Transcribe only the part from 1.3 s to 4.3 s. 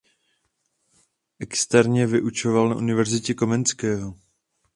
Externě vyučoval na Univerzitě Komenského.